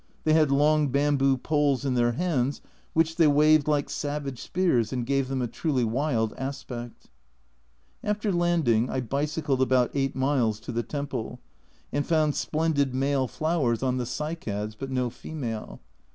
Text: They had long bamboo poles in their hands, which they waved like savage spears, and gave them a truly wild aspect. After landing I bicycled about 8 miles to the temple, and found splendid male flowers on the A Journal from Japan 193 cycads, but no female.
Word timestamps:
They 0.23 0.33
had 0.33 0.49
long 0.49 0.87
bamboo 0.87 1.37
poles 1.37 1.85
in 1.85 1.93
their 1.93 2.13
hands, 2.13 2.59
which 2.93 3.17
they 3.17 3.27
waved 3.27 3.67
like 3.67 3.87
savage 3.87 4.39
spears, 4.41 4.91
and 4.91 5.05
gave 5.05 5.27
them 5.27 5.43
a 5.43 5.47
truly 5.47 5.83
wild 5.83 6.33
aspect. 6.39 7.11
After 8.03 8.31
landing 8.31 8.89
I 8.89 8.99
bicycled 9.01 9.61
about 9.61 9.91
8 9.93 10.15
miles 10.15 10.59
to 10.61 10.71
the 10.71 10.81
temple, 10.81 11.39
and 11.93 12.03
found 12.03 12.33
splendid 12.33 12.95
male 12.95 13.27
flowers 13.27 13.83
on 13.83 13.97
the 13.97 14.05
A 14.05 14.05
Journal 14.05 14.07
from 14.07 14.11
Japan 14.39 14.53
193 14.55 14.55
cycads, 14.75 14.79
but 14.79 14.89
no 14.89 15.09
female. 15.11 15.79